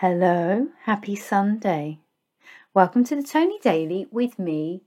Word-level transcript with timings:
Hello, 0.00 0.68
happy 0.82 1.16
Sunday. 1.16 2.00
Welcome 2.74 3.02
to 3.04 3.16
the 3.16 3.22
Tony 3.22 3.58
Daily 3.60 4.06
with 4.10 4.38
me, 4.38 4.82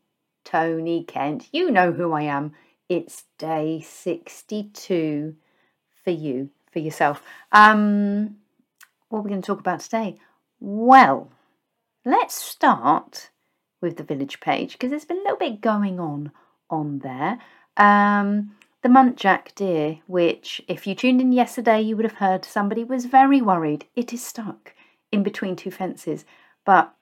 Tony 0.46 1.04
Kent. 1.04 1.50
You 1.52 1.72
know 1.72 1.92
who 1.92 2.12
I 2.12 2.22
am. 2.22 2.54
It's 2.88 3.24
day 3.40 3.82
62 3.82 5.36
for 6.04 6.12
you, 6.12 6.52
for 6.72 6.78
yourself. 6.78 7.24
Um, 7.52 8.36
what 9.08 9.18
are 9.18 9.22
we 9.24 9.30
going 9.30 9.42
to 9.42 9.48
talk 9.48 9.60
about 9.60 9.80
today? 9.80 10.20
Well, 10.60 11.32
let's 12.06 12.36
start 12.36 13.32
with 13.82 13.98
the 13.98 14.04
village 14.04 14.40
page 14.40 14.74
because 14.74 14.92
there's 14.92 15.06
been 15.06 15.18
a 15.18 15.22
little 15.22 15.38
bit 15.38 15.60
going 15.60 16.00
on 16.00 16.32
on 16.70 17.00
there. 17.00 17.40
Um, 17.78 18.52
the 18.84 18.90
muntjac 18.90 19.56
deer, 19.56 20.02
which, 20.06 20.62
if 20.68 20.86
you 20.86 20.94
tuned 20.94 21.20
in 21.20 21.32
yesterday, 21.32 21.82
you 21.82 21.96
would 21.96 22.06
have 22.06 22.20
heard 22.20 22.46
somebody 22.46 22.84
was 22.84 23.06
very 23.06 23.42
worried. 23.42 23.86
It 23.96 24.14
is 24.14 24.24
stuck 24.24 24.76
in 25.12 25.24
between 25.24 25.56
two 25.56 25.72
fences, 25.72 26.26
but 26.66 26.94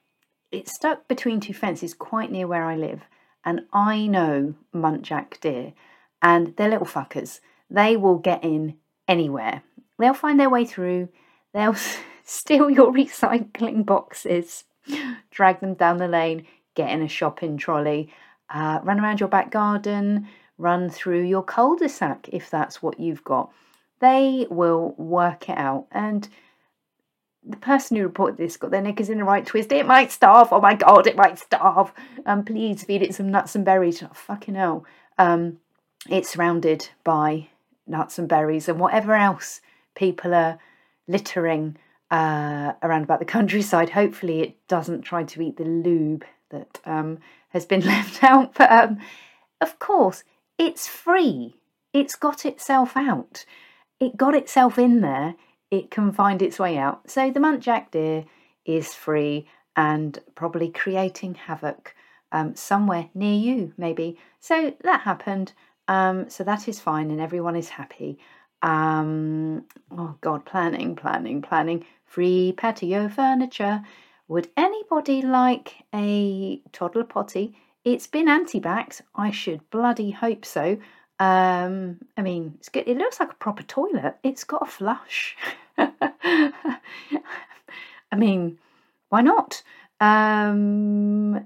it's 0.51 0.73
stuck 0.73 1.07
between 1.07 1.39
two 1.39 1.53
fences 1.53 1.93
quite 1.93 2.31
near 2.31 2.47
where 2.47 2.65
I 2.65 2.75
live. 2.75 3.01
And 3.43 3.61
I 3.71 4.07
know 4.07 4.55
muntjac 4.73 5.39
deer, 5.39 5.73
and 6.21 6.55
they're 6.57 6.69
little 6.69 6.87
fuckers. 6.87 7.39
They 7.69 7.95
will 7.95 8.17
get 8.17 8.43
in 8.43 8.77
anywhere. 9.07 9.63
They'll 9.99 10.13
find 10.13 10.39
their 10.39 10.49
way 10.49 10.65
through. 10.65 11.09
They'll 11.53 11.75
steal 12.23 12.69
your 12.69 12.91
recycling 12.91 13.85
boxes, 13.85 14.65
drag 15.31 15.59
them 15.59 15.75
down 15.75 15.97
the 15.97 16.07
lane, 16.07 16.45
get 16.75 16.89
in 16.89 17.01
a 17.01 17.07
shopping 17.07 17.57
trolley, 17.57 18.13
uh, 18.49 18.79
run 18.83 18.99
around 18.99 19.19
your 19.19 19.29
back 19.29 19.51
garden, 19.51 20.27
run 20.57 20.89
through 20.89 21.23
your 21.23 21.43
cul-de-sac 21.43 22.29
if 22.31 22.49
that's 22.49 22.81
what 22.81 22.99
you've 22.99 23.23
got. 23.23 23.51
They 23.99 24.45
will 24.49 24.93
work 24.97 25.49
it 25.49 25.57
out. 25.57 25.87
And 25.91 26.27
the 27.43 27.57
person 27.57 27.97
who 27.97 28.03
reported 28.03 28.37
this 28.37 28.57
got 28.57 28.71
their 28.71 28.81
knickers 28.81 29.09
in 29.09 29.17
the 29.17 29.23
right 29.23 29.45
twist. 29.45 29.71
It 29.71 29.85
might 29.85 30.11
starve. 30.11 30.49
Oh 30.51 30.61
my 30.61 30.75
god, 30.75 31.07
it 31.07 31.15
might 31.15 31.39
starve. 31.39 31.91
Um, 32.25 32.43
please 32.43 32.83
feed 32.83 33.01
it 33.01 33.15
some 33.15 33.31
nuts 33.31 33.55
and 33.55 33.65
berries. 33.65 34.03
Oh, 34.03 34.09
fucking 34.13 34.55
hell. 34.55 34.85
Um, 35.17 35.57
it's 36.09 36.29
surrounded 36.29 36.89
by 37.03 37.49
nuts 37.85 38.19
and 38.19 38.27
berries 38.27 38.67
and 38.67 38.79
whatever 38.79 39.13
else 39.13 39.61
people 39.95 40.33
are 40.33 40.59
littering 41.07 41.77
uh, 42.11 42.73
around 42.83 43.03
about 43.03 43.19
the 43.19 43.25
countryside. 43.25 43.91
Hopefully, 43.91 44.41
it 44.41 44.67
doesn't 44.67 45.01
try 45.01 45.23
to 45.23 45.41
eat 45.41 45.57
the 45.57 45.63
lube 45.63 46.25
that 46.49 46.79
um, 46.85 47.19
has 47.49 47.65
been 47.65 47.81
left 47.85 48.23
out. 48.23 48.53
But 48.55 48.71
um, 48.71 48.99
of 49.61 49.79
course, 49.79 50.23
it's 50.57 50.87
free. 50.87 51.55
It's 51.93 52.15
got 52.15 52.45
itself 52.45 52.95
out. 52.95 53.45
It 53.99 54.17
got 54.17 54.35
itself 54.35 54.77
in 54.77 55.01
there. 55.01 55.35
It 55.69 55.91
can 55.91 56.11
find 56.11 56.41
its 56.41 56.59
way 56.59 56.77
out. 56.77 57.09
So 57.09 57.31
the 57.31 57.39
muntjac 57.39 57.91
deer 57.91 58.25
is 58.65 58.93
free 58.93 59.47
and 59.75 60.17
probably 60.35 60.69
creating 60.69 61.35
havoc 61.35 61.93
um, 62.31 62.55
somewhere 62.55 63.09
near 63.13 63.35
you, 63.35 63.73
maybe. 63.77 64.17
So 64.39 64.73
that 64.83 65.01
happened. 65.01 65.53
Um, 65.87 66.29
so 66.29 66.43
that 66.43 66.67
is 66.67 66.79
fine, 66.79 67.11
and 67.11 67.21
everyone 67.21 67.55
is 67.55 67.69
happy. 67.69 68.19
Um, 68.61 69.65
oh 69.91 70.15
God, 70.21 70.45
planning, 70.45 70.95
planning, 70.95 71.41
planning. 71.41 71.85
Free 72.05 72.53
patio 72.57 73.07
furniture. 73.07 73.81
Would 74.27 74.49
anybody 74.57 75.21
like 75.21 75.75
a 75.93 76.61
toddler 76.73 77.05
potty? 77.05 77.55
It's 77.85 78.07
been 78.07 78.27
anti-backed. 78.27 79.01
I 79.15 79.31
should 79.31 79.69
bloody 79.69 80.11
hope 80.11 80.43
so. 80.43 80.77
Um, 81.19 81.99
I 82.15 82.21
mean, 82.21 82.53
it's 82.57 82.69
good. 82.69 82.87
It 82.87 82.97
looks 82.97 83.19
like 83.19 83.31
a 83.31 83.35
proper 83.35 83.63
toilet. 83.63 84.17
It's 84.23 84.43
got 84.43 84.61
a 84.61 84.71
flush. 84.71 85.35
I 85.77 86.81
mean, 88.15 88.59
why 89.09 89.21
not? 89.21 89.63
Um, 89.99 91.35
uh, 91.35 91.41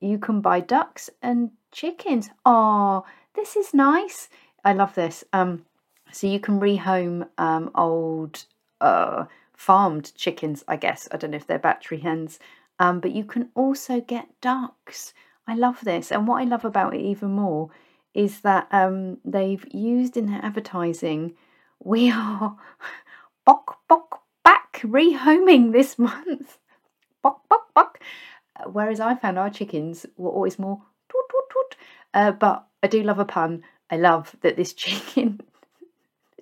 you 0.00 0.18
can 0.18 0.40
buy 0.40 0.60
ducks 0.60 1.10
and 1.22 1.50
chickens. 1.72 2.30
Oh, 2.44 3.04
this 3.34 3.56
is 3.56 3.72
nice. 3.72 4.28
I 4.64 4.74
love 4.74 4.94
this. 4.94 5.24
Um, 5.32 5.64
so 6.12 6.26
you 6.26 6.40
can 6.40 6.60
rehome 6.60 7.28
um, 7.38 7.70
old 7.74 8.44
uh, 8.80 9.24
farmed 9.54 10.14
chickens, 10.16 10.64
I 10.68 10.76
guess. 10.76 11.08
I 11.12 11.16
don't 11.16 11.30
know 11.30 11.36
if 11.36 11.46
they're 11.46 11.58
battery 11.58 12.00
hens, 12.00 12.38
um, 12.78 13.00
but 13.00 13.12
you 13.12 13.24
can 13.24 13.48
also 13.54 14.00
get 14.00 14.28
ducks. 14.40 15.14
I 15.46 15.54
love 15.54 15.80
this. 15.82 16.12
And 16.12 16.26
what 16.26 16.42
I 16.42 16.44
love 16.44 16.64
about 16.64 16.94
it 16.94 17.00
even 17.00 17.30
more 17.30 17.70
is 18.14 18.40
that 18.40 18.68
um, 18.70 19.18
they've 19.24 19.64
used 19.72 20.16
in 20.16 20.26
their 20.26 20.44
advertising, 20.44 21.34
we 21.82 22.10
are 22.10 22.56
bok 23.46 23.78
bok 23.88 24.22
back 24.44 24.80
rehoming 24.82 25.72
this 25.72 25.98
month. 25.98 26.58
Bok 27.22 27.46
bok 27.50 27.74
bok. 27.74 28.00
Whereas 28.72 28.98
I 28.98 29.14
found 29.14 29.38
our 29.38 29.50
chickens 29.50 30.06
were 30.16 30.30
always 30.30 30.58
more 30.58 30.80
toot 31.10 31.22
toot 31.30 31.44
toot. 31.50 31.76
Uh, 32.14 32.32
but 32.32 32.66
I 32.82 32.86
do 32.86 33.02
love 33.02 33.18
a 33.18 33.26
pun. 33.26 33.62
I 33.90 33.98
love 33.98 34.34
that 34.40 34.56
this 34.56 34.72
chicken 34.74 35.40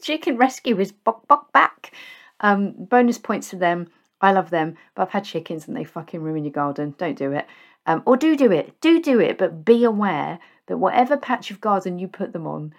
chicken 0.01 0.37
rescue 0.37 0.79
is 0.79 0.93
bok 0.93 1.27
bok 1.27 1.53
back. 1.53 1.93
Um, 2.41 2.75
bonus 2.79 3.19
points 3.19 3.51
to 3.51 3.57
them. 3.57 3.89
I 4.21 4.33
love 4.33 4.51
them, 4.51 4.77
but 4.95 5.03
I've 5.03 5.11
had 5.11 5.25
chickens 5.25 5.67
and 5.67 5.77
they 5.77 5.85
fucking 5.85 6.21
ruin 6.21 6.45
your 6.45 6.53
garden. 6.53 6.95
Don't 6.99 7.19
do 7.19 7.33
it. 7.33 7.47
Um, 7.89 8.03
or 8.05 8.19
do 8.19 8.37
do 8.37 8.53
it. 8.53 8.79
Do 8.83 9.01
do 9.01 9.19
it, 9.19 9.39
but 9.39 9.65
be 9.65 9.83
aware 9.83 10.39
that 10.67 10.77
whatever 10.77 11.17
patch 11.17 11.51
of 11.51 11.61
garden 11.61 11.99
you 11.99 12.07
put 12.07 12.35
them 12.35 12.47
on, 12.47 12.75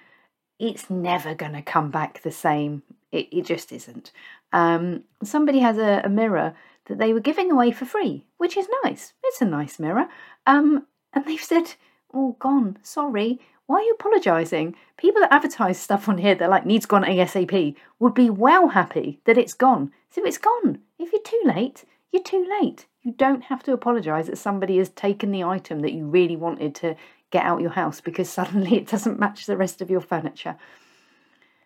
it's 0.60 0.88
never 0.88 1.34
going 1.34 1.54
to 1.54 1.64
come 1.64 1.90
back 1.90 2.22
the 2.22 2.32
same. 2.32 2.84
It, 3.12 3.28
it 3.32 3.46
just 3.46 3.72
isn't. 3.72 4.12
Um, 4.54 5.06
somebody 5.24 5.60
has 5.60 5.80
a, 5.80 6.04
a, 6.06 6.10
mirror 6.10 6.54
that 6.86 7.00
they 7.00 7.12
were 7.12 7.20
giving 7.20 7.52
away 7.52 7.72
for 7.72 7.86
free, 7.86 8.26
which 8.38 8.56
is 8.56 8.68
nice. 8.84 9.14
It's 9.24 9.42
a 9.42 9.46
nice 9.46 9.80
mirror. 9.80 10.08
Um, 10.46 10.86
and 11.12 11.26
they've 11.26 11.42
said, 11.42 11.74
oh, 12.14 12.36
gone. 12.40 12.78
Sorry. 12.84 13.40
Why 13.66 13.78
are 13.78 13.84
you 13.84 13.96
apologising? 14.00 14.76
People 14.98 15.22
that 15.22 15.34
advertise 15.34 15.80
stuff 15.80 16.08
on 16.08 16.20
here 16.20 16.36
that 16.36 16.50
like 16.52 16.68
needs 16.68 16.86
gone 16.86 17.04
ASAP 17.04 17.76
would 17.98 18.14
be 18.14 18.30
well 18.30 18.70
happy 18.70 19.22
that 19.26 19.40
it's 19.40 19.54
gone. 19.56 19.92
So 20.12 20.24
it's 20.24 20.38
gone. 20.38 20.80
If 21.00 21.12
you're 21.12 21.22
too 21.24 21.42
late, 21.46 21.84
you're 22.12 22.24
too 22.24 22.48
late. 22.62 22.86
You 23.02 23.14
don't 23.14 23.44
have 23.44 23.64
to 23.64 23.74
apologise 23.74 24.28
that 24.28 24.38
somebody 24.38 24.78
has 24.78 24.90
taken 24.90 25.32
the 25.32 25.44
item 25.44 25.80
that 25.82 25.94
you 25.94 26.06
really 26.06 26.36
wanted 26.36 26.76
to 26.76 26.96
get 27.32 27.46
out 27.46 27.62
your 27.62 27.72
house 27.72 28.02
because 28.02 28.30
suddenly 28.40 28.78
it 28.78 28.88
doesn't 28.88 29.20
match 29.20 29.46
the 29.46 29.58
rest 29.58 29.82
of 29.82 29.90
your 29.90 30.02
furniture. 30.02 30.58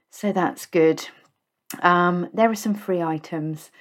So 0.10 0.32
that's 0.32 0.66
good. 0.66 1.08
Um, 1.82 2.30
there 2.34 2.52
are 2.52 2.56
some 2.56 2.76
free 2.76 3.02
items, 3.02 3.72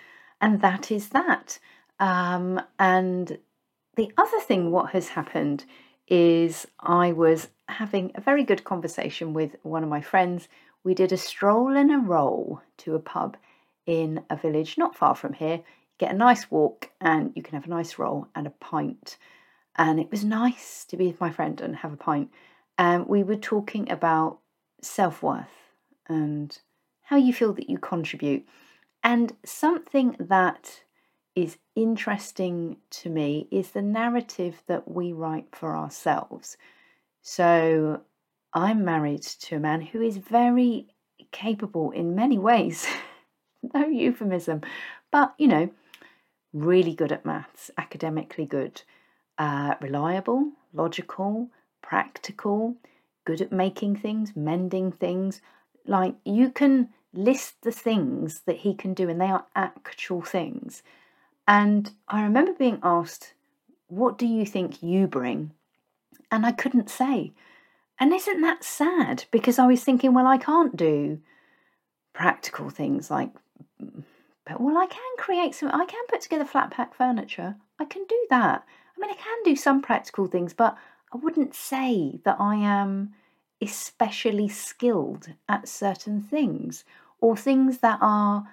and 0.40 0.62
that 0.62 0.90
is 0.90 1.10
that. 1.10 1.58
Um, 2.00 2.60
and 2.78 3.38
the 3.96 4.10
other 4.16 4.40
thing, 4.40 4.70
what 4.70 4.92
has 4.92 5.08
happened 5.08 5.66
is 6.08 6.66
I 6.80 7.12
was 7.12 7.48
having 7.68 8.12
a 8.14 8.20
very 8.20 8.44
good 8.44 8.64
conversation 8.64 9.34
with 9.34 9.56
one 9.62 9.82
of 9.82 9.88
my 9.88 10.00
friends. 10.00 10.48
We 10.84 10.94
did 10.94 11.12
a 11.12 11.16
stroll 11.16 11.76
and 11.76 11.92
a 11.92 11.98
roll 11.98 12.62
to 12.78 12.94
a 12.94 12.98
pub 12.98 13.36
in 13.86 14.24
a 14.30 14.36
village 14.36 14.78
not 14.78 14.96
far 14.96 15.14
from 15.14 15.34
here. 15.34 15.60
Get 16.02 16.10
a 16.10 16.18
nice 16.18 16.50
walk 16.50 16.90
and 17.00 17.30
you 17.36 17.44
can 17.44 17.54
have 17.54 17.66
a 17.66 17.70
nice 17.70 17.96
roll 17.96 18.26
and 18.34 18.44
a 18.44 18.50
pint. 18.50 19.18
And 19.76 20.00
it 20.00 20.10
was 20.10 20.24
nice 20.24 20.84
to 20.86 20.96
be 20.96 21.06
with 21.06 21.20
my 21.20 21.30
friend 21.30 21.60
and 21.60 21.76
have 21.76 21.92
a 21.92 21.96
pint. 21.96 22.28
And 22.76 23.06
we 23.06 23.22
were 23.22 23.36
talking 23.36 23.88
about 23.88 24.40
self 24.80 25.22
worth 25.22 25.76
and 26.08 26.58
how 27.02 27.18
you 27.18 27.32
feel 27.32 27.52
that 27.52 27.70
you 27.70 27.78
contribute. 27.78 28.44
And 29.04 29.32
something 29.44 30.16
that 30.18 30.82
is 31.36 31.58
interesting 31.76 32.78
to 32.90 33.08
me 33.08 33.46
is 33.52 33.70
the 33.70 33.80
narrative 33.80 34.60
that 34.66 34.90
we 34.90 35.12
write 35.12 35.54
for 35.54 35.76
ourselves. 35.76 36.56
So 37.20 38.00
I'm 38.52 38.84
married 38.84 39.22
to 39.22 39.54
a 39.54 39.60
man 39.60 39.80
who 39.80 40.02
is 40.02 40.16
very 40.16 40.88
capable 41.30 41.92
in 41.92 42.16
many 42.16 42.38
ways. 42.38 42.88
no 43.72 43.86
euphemism, 43.86 44.62
but 45.12 45.32
you 45.38 45.46
know, 45.46 45.70
really 46.52 46.94
good 46.94 47.12
at 47.12 47.24
maths, 47.24 47.70
academically 47.78 48.46
good, 48.46 48.82
uh, 49.38 49.74
reliable, 49.80 50.52
logical, 50.72 51.48
practical, 51.82 52.76
good 53.24 53.40
at 53.40 53.52
making 53.52 53.96
things, 53.96 54.36
mending 54.36 54.92
things. 54.92 55.40
Like 55.86 56.14
you 56.24 56.50
can 56.50 56.90
list 57.12 57.62
the 57.62 57.72
things 57.72 58.42
that 58.46 58.58
he 58.58 58.74
can 58.74 58.94
do, 58.94 59.08
and 59.08 59.20
they 59.20 59.26
are 59.26 59.46
actual 59.54 60.22
things. 60.22 60.82
And 61.46 61.90
I 62.08 62.22
remember 62.22 62.52
being 62.52 62.78
asked, 62.82 63.34
What 63.88 64.18
do 64.18 64.26
you 64.26 64.46
think 64.46 64.82
you 64.82 65.06
bring? 65.06 65.52
And 66.30 66.46
I 66.46 66.52
couldn't 66.52 66.88
say. 66.88 67.32
And 67.98 68.12
isn't 68.12 68.40
that 68.40 68.64
sad? 68.64 69.26
Because 69.30 69.58
I 69.58 69.66
was 69.66 69.84
thinking, 69.84 70.12
well, 70.12 70.26
I 70.26 70.38
can't 70.38 70.76
do 70.76 71.20
practical 72.14 72.68
things 72.68 73.10
like, 73.10 73.30
but 74.44 74.60
well, 74.60 74.76
I 74.76 74.86
can 74.86 75.16
create 75.18 75.54
some, 75.54 75.68
I 75.68 75.84
can 75.86 76.04
put 76.08 76.20
together 76.20 76.44
flat 76.44 76.70
pack 76.70 76.94
furniture. 76.94 77.56
I 77.78 77.84
can 77.84 78.04
do 78.08 78.26
that. 78.30 78.64
I 78.96 79.00
mean, 79.00 79.10
I 79.10 79.14
can 79.14 79.42
do 79.44 79.56
some 79.56 79.82
practical 79.82 80.26
things, 80.26 80.52
but 80.52 80.76
I 81.12 81.16
wouldn't 81.16 81.54
say 81.54 82.20
that 82.24 82.36
I 82.40 82.56
am 82.56 83.14
especially 83.60 84.48
skilled 84.48 85.28
at 85.48 85.68
certain 85.68 86.20
things 86.20 86.84
or 87.20 87.36
things 87.36 87.78
that 87.78 87.98
are 88.02 88.48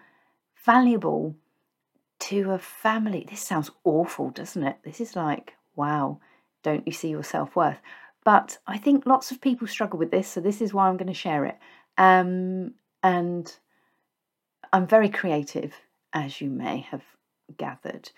valuable 0.63 1.35
to 2.19 2.51
a 2.51 2.59
family. 2.59 3.25
This 3.29 3.41
sounds 3.41 3.71
awful, 3.83 4.29
doesn't 4.29 4.63
it? 4.63 4.77
This 4.83 5.01
is 5.01 5.15
like, 5.15 5.55
wow, 5.75 6.19
don't 6.63 6.85
you 6.85 6.93
see 6.93 7.09
your 7.09 7.23
self 7.23 7.55
worth? 7.55 7.79
But 8.23 8.59
I 8.67 8.77
think 8.77 9.05
lots 9.05 9.31
of 9.31 9.41
people 9.41 9.67
struggle 9.67 9.97
with 9.97 10.11
this, 10.11 10.27
so 10.27 10.41
this 10.41 10.61
is 10.61 10.73
why 10.73 10.87
I'm 10.87 10.97
going 10.97 11.07
to 11.07 11.13
share 11.13 11.45
it. 11.45 11.57
Um, 11.97 12.73
and 13.01 13.51
I'm 14.71 14.87
very 14.87 15.09
creative, 15.09 15.73
as 16.13 16.41
you 16.41 16.49
may 16.49 16.79
have 16.91 17.03
gathered, 17.57 18.11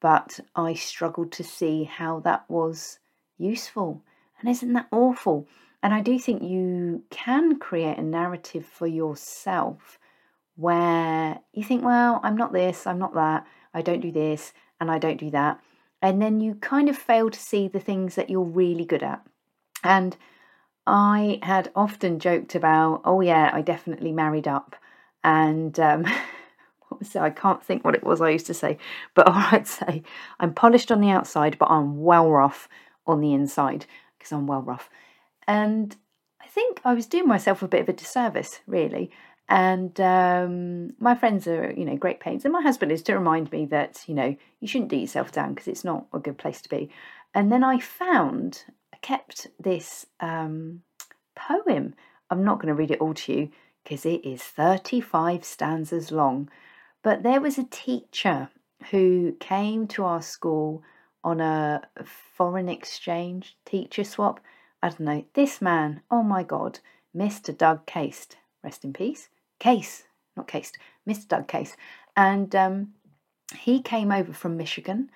but 0.00 0.40
I 0.56 0.74
struggled 0.74 1.32
to 1.32 1.44
see 1.44 1.84
how 1.84 2.20
that 2.20 2.48
was 2.48 2.98
useful. 3.36 4.02
And 4.40 4.48
isn't 4.48 4.72
that 4.72 4.88
awful? 4.90 5.48
And 5.82 5.94
I 5.94 6.00
do 6.00 6.18
think 6.18 6.42
you 6.42 7.04
can 7.10 7.58
create 7.58 7.98
a 7.98 8.02
narrative 8.02 8.66
for 8.66 8.86
yourself 8.86 9.98
where 10.56 11.38
you 11.52 11.62
think, 11.62 11.84
well, 11.84 12.20
I'm 12.22 12.36
not 12.36 12.52
this, 12.52 12.86
I'm 12.86 12.98
not 12.98 13.14
that, 13.14 13.46
I 13.72 13.82
don't 13.82 14.00
do 14.00 14.10
this, 14.10 14.52
and 14.80 14.90
I 14.90 14.98
don't 14.98 15.20
do 15.20 15.30
that. 15.30 15.60
And 16.02 16.20
then 16.22 16.40
you 16.40 16.54
kind 16.56 16.88
of 16.88 16.96
fail 16.96 17.30
to 17.30 17.38
see 17.38 17.68
the 17.68 17.80
things 17.80 18.14
that 18.14 18.30
you're 18.30 18.42
really 18.42 18.84
good 18.84 19.02
at. 19.02 19.24
And 19.84 20.16
I 20.86 21.38
had 21.42 21.70
often 21.76 22.18
joked 22.18 22.54
about, 22.54 23.02
oh, 23.04 23.20
yeah, 23.20 23.50
I 23.52 23.62
definitely 23.62 24.12
married 24.12 24.48
up. 24.48 24.74
And 25.28 25.78
um, 25.78 26.06
I 27.20 27.28
can't 27.28 27.62
think 27.62 27.84
what 27.84 27.94
it 27.94 28.02
was 28.02 28.22
I 28.22 28.30
used 28.30 28.46
to 28.46 28.54
say, 28.54 28.78
but 29.14 29.28
I'd 29.52 29.66
say 29.66 30.02
I'm 30.40 30.54
polished 30.54 30.90
on 30.90 31.02
the 31.02 31.10
outside, 31.10 31.58
but 31.58 31.70
I'm 31.70 32.02
well 32.02 32.30
rough 32.30 32.66
on 33.06 33.20
the 33.20 33.34
inside 33.34 33.84
because 34.16 34.32
I'm 34.32 34.46
well 34.46 34.62
rough. 34.62 34.88
And 35.46 35.94
I 36.40 36.46
think 36.46 36.80
I 36.82 36.94
was 36.94 37.06
doing 37.06 37.28
myself 37.28 37.62
a 37.62 37.68
bit 37.68 37.82
of 37.82 37.88
a 37.90 37.92
disservice, 37.92 38.60
really. 38.66 39.10
And 39.50 39.98
um, 40.00 40.94
my 40.98 41.14
friends 41.14 41.46
are, 41.46 41.72
you 41.72 41.84
know, 41.84 41.96
great 41.96 42.20
pains. 42.20 42.44
And 42.44 42.52
my 42.52 42.62
husband 42.62 42.90
is 42.90 43.02
to 43.02 43.14
remind 43.14 43.52
me 43.52 43.66
that, 43.66 44.04
you 44.06 44.14
know, 44.14 44.34
you 44.60 44.68
shouldn't 44.68 44.90
do 44.90 44.96
yourself 44.96 45.30
down 45.30 45.54
because 45.54 45.68
it's 45.68 45.84
not 45.84 46.06
a 46.14 46.18
good 46.18 46.38
place 46.38 46.62
to 46.62 46.68
be. 46.70 46.90
And 47.34 47.52
then 47.52 47.62
I 47.64 47.80
found, 47.80 48.64
I 48.94 48.96
kept 48.98 49.46
this 49.60 50.06
um, 50.20 50.82
poem. 51.34 51.94
I'm 52.30 52.44
not 52.44 52.60
going 52.60 52.68
to 52.68 52.74
read 52.74 52.90
it 52.90 53.00
all 53.00 53.14
to 53.14 53.32
you 53.32 53.50
because 53.88 54.04
it 54.04 54.22
is 54.22 54.42
35 54.42 55.44
stanzas 55.44 56.12
long. 56.12 56.50
But 57.02 57.22
there 57.22 57.40
was 57.40 57.56
a 57.56 57.64
teacher 57.64 58.50
who 58.90 59.32
came 59.40 59.86
to 59.88 60.04
our 60.04 60.20
school 60.20 60.82
on 61.24 61.40
a 61.40 61.82
foreign 62.04 62.68
exchange 62.68 63.56
teacher 63.64 64.04
swap. 64.04 64.40
I 64.82 64.90
don't 64.90 65.00
know. 65.00 65.24
This 65.32 65.62
man, 65.62 66.02
oh 66.10 66.22
my 66.22 66.42
God, 66.42 66.80
Mr. 67.16 67.56
Doug 67.56 67.86
Case, 67.86 68.26
rest 68.62 68.84
in 68.84 68.92
peace. 68.92 69.30
Case, 69.58 70.04
not 70.36 70.48
Case, 70.48 70.72
Mr. 71.08 71.26
Doug 71.26 71.48
Case. 71.48 71.74
And 72.14 72.54
um, 72.54 72.88
he 73.56 73.80
came 73.80 74.12
over 74.12 74.34
from 74.34 74.58
Michigan 74.58 75.10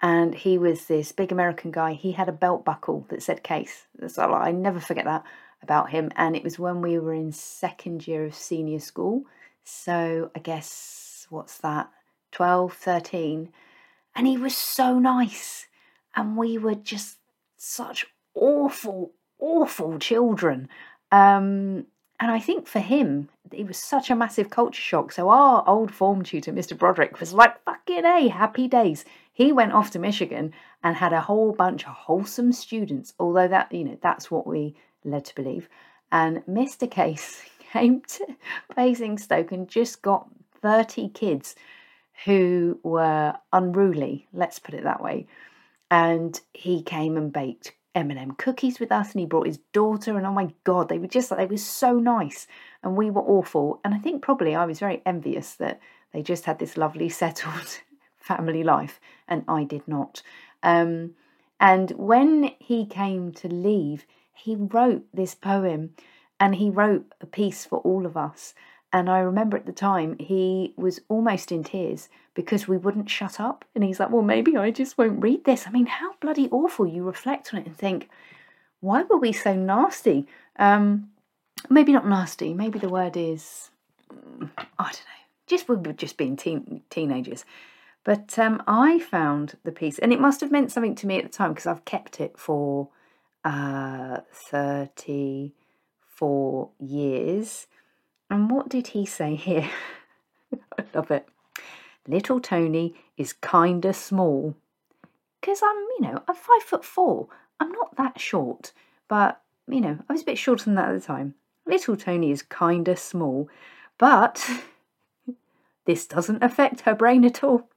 and 0.00 0.34
he 0.34 0.56
was 0.56 0.86
this 0.86 1.12
big 1.12 1.30
American 1.30 1.70
guy. 1.70 1.92
He 1.92 2.12
had 2.12 2.30
a 2.30 2.32
belt 2.32 2.64
buckle 2.64 3.06
that 3.10 3.22
said 3.22 3.42
Case. 3.42 3.86
So 4.08 4.32
I 4.32 4.50
never 4.50 4.80
forget 4.80 5.04
that 5.04 5.24
about 5.64 5.90
him. 5.90 6.10
And 6.14 6.36
it 6.36 6.44
was 6.44 6.58
when 6.58 6.80
we 6.80 6.98
were 6.98 7.14
in 7.14 7.32
second 7.32 8.06
year 8.06 8.24
of 8.26 8.34
senior 8.34 8.78
school. 8.78 9.24
So 9.64 10.30
I 10.36 10.38
guess, 10.38 11.26
what's 11.30 11.58
that, 11.58 11.90
12, 12.32 12.72
13. 12.74 13.48
And 14.14 14.26
he 14.26 14.36
was 14.36 14.56
so 14.56 14.98
nice. 14.98 15.66
And 16.14 16.36
we 16.36 16.58
were 16.58 16.76
just 16.76 17.18
such 17.56 18.06
awful, 18.34 19.12
awful 19.40 19.98
children. 19.98 20.68
Um, 21.10 21.86
and 22.20 22.30
I 22.30 22.38
think 22.38 22.68
for 22.68 22.78
him, 22.80 23.28
it 23.50 23.66
was 23.66 23.78
such 23.78 24.10
a 24.10 24.14
massive 24.14 24.50
culture 24.50 24.80
shock. 24.80 25.12
So 25.12 25.30
our 25.30 25.64
old 25.66 25.92
form 25.92 26.22
tutor, 26.22 26.52
Mr. 26.52 26.78
Broderick, 26.78 27.18
was 27.18 27.32
like, 27.32 27.62
fucking 27.64 28.04
A, 28.04 28.28
happy 28.28 28.68
days. 28.68 29.04
He 29.32 29.52
went 29.52 29.72
off 29.72 29.90
to 29.92 29.98
Michigan 29.98 30.52
and 30.82 30.96
had 30.96 31.12
a 31.12 31.20
whole 31.22 31.52
bunch 31.52 31.86
of 31.86 31.92
wholesome 31.92 32.52
students, 32.52 33.14
although 33.18 33.48
that, 33.48 33.72
you 33.72 33.84
know, 33.84 33.98
that's 34.00 34.30
what 34.30 34.46
we 34.46 34.76
led 35.04 35.24
to 35.26 35.34
believe. 35.34 35.68
And 36.12 36.38
Mr. 36.46 36.90
Case 36.90 37.42
came 37.72 38.02
to 38.02 38.26
Basingstoke 38.76 39.52
and 39.52 39.68
just 39.68 40.02
got 40.02 40.28
30 40.62 41.08
kids 41.10 41.54
who 42.24 42.78
were 42.82 43.34
unruly, 43.52 44.28
let's 44.32 44.58
put 44.58 44.74
it 44.74 44.84
that 44.84 45.02
way. 45.02 45.26
And 45.90 46.40
he 46.52 46.82
came 46.82 47.16
and 47.16 47.32
baked 47.32 47.72
M&M 47.94 48.32
cookies 48.32 48.80
with 48.80 48.90
us 48.90 49.12
and 49.12 49.20
he 49.20 49.26
brought 49.26 49.46
his 49.46 49.58
daughter 49.72 50.16
and 50.16 50.26
oh 50.26 50.32
my 50.32 50.52
god 50.64 50.88
they 50.88 50.98
were 50.98 51.06
just 51.06 51.30
like 51.30 51.38
they 51.38 51.46
were 51.46 51.56
so 51.56 51.98
nice 51.98 52.46
and 52.82 52.96
we 52.96 53.10
were 53.10 53.22
awful 53.22 53.80
and 53.84 53.94
I 53.94 53.98
think 53.98 54.20
probably 54.20 54.54
I 54.54 54.64
was 54.64 54.80
very 54.80 55.00
envious 55.06 55.54
that 55.56 55.80
they 56.12 56.22
just 56.22 56.44
had 56.44 56.58
this 56.58 56.76
lovely 56.76 57.08
settled 57.20 57.80
family 58.16 58.64
life 58.64 58.98
and 59.28 59.44
I 59.46 59.64
did 59.64 59.86
not 59.86 60.22
um, 60.62 61.12
and 61.60 61.90
when 61.92 62.50
he 62.58 62.84
came 62.84 63.32
to 63.34 63.48
leave 63.48 64.06
he 64.34 64.56
wrote 64.56 65.04
this 65.12 65.34
poem 65.34 65.90
and 66.38 66.56
he 66.56 66.70
wrote 66.70 67.12
a 67.20 67.26
piece 67.26 67.64
for 67.64 67.78
all 67.78 68.06
of 68.06 68.16
us 68.16 68.54
and 68.94 69.10
I 69.10 69.18
remember 69.18 69.56
at 69.56 69.66
the 69.66 69.72
time 69.72 70.16
he 70.20 70.72
was 70.76 71.00
almost 71.08 71.50
in 71.50 71.64
tears 71.64 72.08
because 72.32 72.68
we 72.68 72.76
wouldn't 72.76 73.10
shut 73.10 73.40
up. 73.40 73.64
And 73.74 73.82
he's 73.82 73.98
like, 73.98 74.10
well, 74.10 74.22
maybe 74.22 74.56
I 74.56 74.70
just 74.70 74.96
won't 74.96 75.20
read 75.20 75.44
this. 75.44 75.66
I 75.66 75.72
mean, 75.72 75.86
how 75.86 76.14
bloody 76.20 76.48
awful. 76.52 76.86
You 76.86 77.02
reflect 77.02 77.52
on 77.52 77.58
it 77.58 77.66
and 77.66 77.76
think, 77.76 78.08
why 78.78 79.02
were 79.02 79.18
we 79.18 79.32
so 79.32 79.52
nasty? 79.52 80.28
Um, 80.60 81.10
maybe 81.68 81.92
not 81.92 82.06
nasty. 82.06 82.54
Maybe 82.54 82.78
the 82.78 82.88
word 82.88 83.16
is, 83.16 83.70
mm, 84.12 84.48
I 84.78 84.84
don't 84.84 84.92
know. 84.92 85.24
Just 85.48 85.68
we 85.68 85.74
were 85.74 85.92
just 85.92 86.16
being 86.16 86.36
teen, 86.36 86.82
teenagers. 86.88 87.44
But 88.04 88.38
um, 88.38 88.62
I 88.68 89.00
found 89.00 89.56
the 89.64 89.72
piece, 89.72 89.98
and 89.98 90.12
it 90.12 90.20
must 90.20 90.40
have 90.40 90.52
meant 90.52 90.70
something 90.70 90.94
to 90.94 91.08
me 91.08 91.18
at 91.18 91.24
the 91.24 91.36
time 91.36 91.50
because 91.52 91.66
I've 91.66 91.84
kept 91.84 92.20
it 92.20 92.38
for 92.38 92.90
uh, 93.44 94.20
34 94.32 96.70
years. 96.78 97.66
And 98.30 98.50
what 98.50 98.68
did 98.68 98.88
he 98.88 99.06
say 99.06 99.34
here? 99.34 99.68
I 100.78 100.84
love 100.94 101.10
it. 101.10 101.28
Little 102.06 102.40
Tony 102.40 102.94
is 103.16 103.32
kinda 103.32 103.92
small. 103.92 104.56
Because 105.40 105.60
I'm, 105.62 105.76
you 105.76 106.00
know, 106.00 106.22
I'm 106.26 106.34
five 106.34 106.62
foot 106.62 106.84
four. 106.84 107.28
I'm 107.60 107.72
not 107.72 107.96
that 107.96 108.20
short. 108.20 108.72
But, 109.08 109.40
you 109.68 109.80
know, 109.80 109.98
I 110.08 110.12
was 110.12 110.22
a 110.22 110.26
bit 110.26 110.38
shorter 110.38 110.64
than 110.64 110.74
that 110.74 110.88
at 110.88 111.00
the 111.00 111.06
time. 111.06 111.34
Little 111.66 111.96
Tony 111.96 112.30
is 112.30 112.42
kinda 112.42 112.96
small. 112.96 113.48
But 113.98 114.48
this 115.84 116.06
doesn't 116.06 116.42
affect 116.42 116.82
her 116.82 116.94
brain 116.94 117.24
at 117.24 117.44
all. 117.44 117.68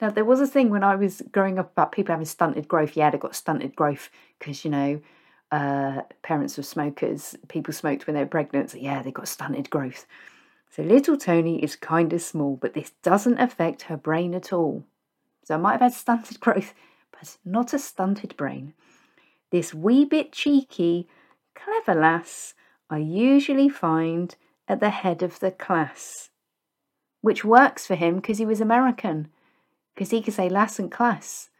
Now, 0.00 0.10
there 0.10 0.24
was 0.24 0.40
a 0.40 0.46
thing 0.46 0.70
when 0.70 0.84
I 0.84 0.96
was 0.96 1.22
growing 1.32 1.58
up 1.58 1.72
about 1.72 1.92
people 1.92 2.12
having 2.12 2.26
stunted 2.26 2.68
growth. 2.68 2.96
Yeah, 2.96 3.10
they 3.10 3.18
got 3.18 3.36
stunted 3.36 3.76
growth 3.76 4.08
because, 4.38 4.64
you 4.64 4.70
know, 4.70 5.00
uh, 5.52 6.02
parents 6.22 6.56
of 6.58 6.64
smokers, 6.64 7.36
people 7.48 7.74
smoked 7.74 8.06
when 8.06 8.14
they 8.14 8.22
were 8.22 8.28
pregnant. 8.28 8.70
So 8.70 8.78
yeah, 8.78 9.02
they 9.02 9.10
got 9.10 9.28
stunted 9.28 9.68
growth. 9.68 10.06
So 10.70 10.82
little 10.82 11.16
Tony 11.16 11.62
is 11.62 11.76
kind 11.76 12.12
of 12.12 12.22
small, 12.22 12.56
but 12.56 12.74
this 12.74 12.92
doesn't 13.02 13.40
affect 13.40 13.82
her 13.82 13.96
brain 13.96 14.34
at 14.34 14.52
all. 14.52 14.84
So 15.44 15.54
I 15.54 15.58
might 15.58 15.72
have 15.72 15.80
had 15.80 15.92
stunted 15.92 16.40
growth, 16.40 16.72
but 17.10 17.36
not 17.44 17.74
a 17.74 17.78
stunted 17.78 18.36
brain. 18.36 18.74
This 19.50 19.74
wee 19.74 20.04
bit 20.04 20.32
cheeky, 20.32 21.08
clever 21.54 22.00
lass 22.00 22.54
I 22.88 22.98
usually 22.98 23.68
find 23.68 24.34
at 24.66 24.80
the 24.80 24.90
head 24.90 25.22
of 25.22 25.38
the 25.38 25.52
class, 25.52 26.30
which 27.20 27.44
works 27.44 27.86
for 27.86 27.94
him 27.94 28.16
because 28.16 28.38
he 28.38 28.46
was 28.46 28.60
American, 28.60 29.28
because 30.00 30.12
he 30.12 30.22
could 30.22 30.32
say 30.32 30.48
lass 30.48 30.78
and 30.78 30.90
class. 30.90 31.50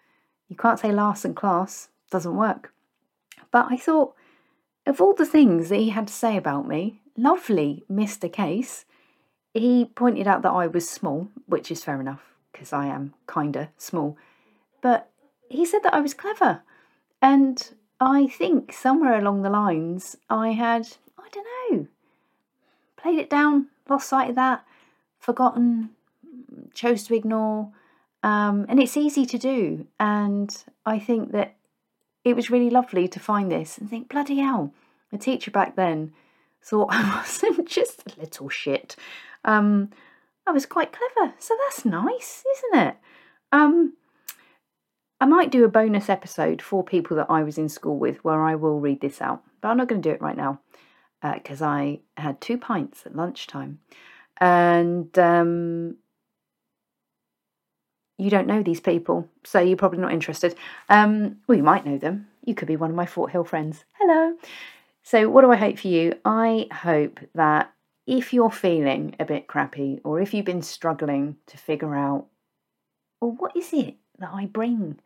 You 0.49 0.57
can't 0.57 0.79
say 0.79 0.91
lass 0.91 1.27
and 1.27 1.37
class, 1.37 1.91
doesn't 2.11 2.35
work. 2.35 2.73
But 3.51 3.67
I 3.71 3.77
thought, 3.77 4.15
of 4.87 4.99
all 4.99 5.13
the 5.13 5.27
things 5.27 5.69
that 5.69 5.77
he 5.77 5.91
had 5.91 6.07
to 6.07 6.13
say 6.15 6.39
about 6.39 6.67
me, 6.67 7.03
lovely 7.19 7.85
Mr. 7.93 8.33
Case, 8.33 8.87
he 9.53 9.85
pointed 9.95 10.27
out 10.27 10.41
that 10.41 10.53
I 10.53 10.69
was 10.69 10.89
small, 10.89 11.29
which 11.45 11.71
is 11.71 11.85
fair 11.85 12.01
enough, 12.01 12.23
because 12.51 12.73
I 12.73 12.87
am 12.87 13.13
kinda 13.31 13.69
small. 13.77 14.17
But 14.81 15.11
he 15.51 15.67
said 15.67 15.83
that 15.83 15.93
I 15.93 16.01
was 16.01 16.15
clever. 16.15 16.63
And 17.21 17.75
I 18.01 18.27
think 18.27 18.73
somewhere 18.73 19.19
along 19.19 19.43
the 19.43 19.51
lines 19.51 20.17
I 20.31 20.53
had, 20.53 20.89
I 21.19 21.29
don't 21.31 21.73
know, 21.73 21.89
played 22.97 23.19
it 23.19 23.29
down, 23.29 23.67
lost 23.87 24.09
sight 24.09 24.31
of 24.31 24.37
that, 24.37 24.65
forgotten, 25.19 25.91
chose 26.73 27.05
to 27.05 27.15
ignore. 27.15 27.73
Um, 28.23 28.67
and 28.69 28.81
it's 28.81 28.97
easy 28.97 29.25
to 29.27 29.39
do. 29.39 29.87
And 29.99 30.55
I 30.85 30.99
think 30.99 31.33
that 31.33 31.57
it 32.25 32.37
was 32.37 32.51
really 32.51 32.71
lovely 32.71 33.09
to 33.09 33.21
find 33.21 33.51
this 33.51 33.79
and 33.79 33.89
think, 33.89 34.09
bloody 34.09 34.39
hell, 34.39 34.75
a 35.13 35.19
teacher 35.19 35.51
back 35.51 35.77
then 35.77 36.13
thought 36.63 36.89
I 36.91 37.17
wasn't 37.17 37.69
just 37.69 38.03
a 38.07 38.21
little 38.21 38.49
shit. 38.49 38.97
Um, 39.45 39.91
I 40.47 40.53
was 40.53 40.67
quite 40.67 40.93
clever, 40.93 41.35
so 41.39 41.57
that's 41.65 41.85
nice, 41.85 42.45
isn't 42.57 42.89
it? 42.89 42.97
Um, 43.53 43.95
I 45.21 45.27
might 45.27 45.51
do 45.51 45.65
a 45.65 45.69
bonus 45.69 46.09
episode 46.09 46.63
for 46.63 46.83
people 46.83 47.17
that 47.19 47.31
I 47.31 47.43
was 47.43 47.59
in 47.59 47.69
school 47.69 47.99
with 47.99 48.25
where 48.25 48.43
I 48.43 48.55
will 48.55 48.81
read 48.81 49.01
this 49.01 49.21
out, 49.21 49.43
but 49.61 49.69
I'm 49.69 49.77
not 49.77 49.89
going 49.89 50.01
to 50.01 50.09
do 50.09 50.15
it 50.15 50.23
right 50.23 50.37
now 50.37 50.61
because 51.23 51.61
uh, 51.61 51.67
I 51.67 52.01
had 52.17 52.41
two 52.41 52.57
pints 52.57 53.05
at 53.05 53.15
lunchtime. 53.15 53.81
And 54.39 55.17
um, 55.19 55.97
you 58.21 58.31
don't 58.31 58.47
know 58.47 58.63
these 58.63 58.81
people, 58.81 59.29
so 59.45 59.61
you're 59.61 59.77
probably 59.77 59.99
not 59.99 60.13
interested. 60.13 60.55
Um, 60.89 61.39
well, 61.47 61.57
you 61.57 61.65
might 61.65 61.87
know 61.87 61.99
them. 61.99 62.29
You 62.45 62.55
could 62.55 62.69
be 62.69 62.77
one 62.77 62.91
of 62.91 62.97
my 62.97 63.07
Fort 63.07 63.33
Hill 63.33 63.45
friends. 63.45 63.85
Hello. 63.93 64.37
So, 65.03 65.29
what 65.29 65.43
do 65.43 65.51
I 65.51 65.57
hope 65.57 65.79
for 65.79 65.89
you? 65.89 66.15
I 66.25 66.67
hope 66.73 67.21
that 67.35 67.73
if 68.07 68.33
you're 68.33 68.51
feeling 68.51 69.15
a 69.19 69.25
bit 69.25 69.47
crappy 69.47 70.01
or 70.05 70.21
if 70.21 70.35
you've 70.35 70.45
been 70.45 70.63
struggling 70.63 71.37
to 71.47 71.57
figure 71.57 71.95
out, 71.95 72.27
well, 73.21 73.37
what 73.39 73.57
is 73.57 73.73
it 73.73 73.97
that 74.19 74.31
I 74.33 74.47
bring 74.47 74.99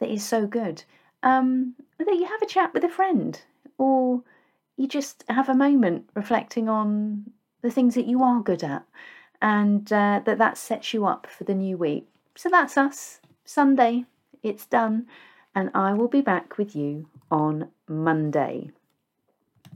that 0.00 0.10
is 0.10 0.24
so 0.24 0.46
good, 0.46 0.84
um, 1.22 1.74
that 1.98 2.14
you 2.14 2.26
have 2.26 2.42
a 2.42 2.46
chat 2.46 2.72
with 2.72 2.84
a 2.84 2.88
friend 2.88 3.40
or 3.78 4.22
you 4.76 4.88
just 4.88 5.24
have 5.28 5.48
a 5.48 5.54
moment 5.54 6.08
reflecting 6.14 6.68
on 6.68 7.30
the 7.62 7.70
things 7.70 7.94
that 7.94 8.06
you 8.06 8.22
are 8.22 8.40
good 8.40 8.62
at 8.62 8.84
and 9.42 9.92
uh, 9.92 10.20
that 10.24 10.38
that 10.38 10.56
sets 10.56 10.94
you 10.94 11.06
up 11.06 11.26
for 11.26 11.44
the 11.44 11.54
new 11.54 11.76
week. 11.76 12.08
So 12.36 12.48
that's 12.48 12.76
us. 12.76 13.20
Sunday, 13.44 14.06
it's 14.42 14.66
done, 14.66 15.06
and 15.54 15.70
I 15.74 15.92
will 15.92 16.08
be 16.08 16.20
back 16.20 16.58
with 16.58 16.74
you 16.74 17.08
on 17.30 17.70
Monday. 17.86 18.70